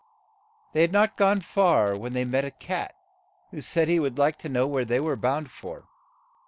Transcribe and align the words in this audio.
They 0.73 0.81
had 0.81 0.91
not 0.91 1.15
gone 1.15 1.41
far 1.41 1.95
when 1.95 2.13
they 2.13 2.25
met 2.25 2.43
a 2.43 2.49
cat, 2.49 2.95
who 3.51 3.61
said 3.61 3.87
he 3.87 3.99
would 3.99 4.17
like 4.17 4.39
to 4.39 4.49
know 4.49 4.65
where 4.65 4.83
they 4.83 4.99
were 4.99 5.15
bound 5.15 5.51
for. 5.51 5.85